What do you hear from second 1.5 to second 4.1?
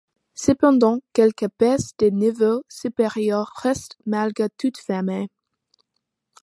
pièces des niveaux supérieurs restent